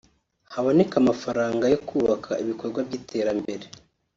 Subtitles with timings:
[0.53, 3.65] haboneke amafaranga yo kubaka ibikorwa by’iterambere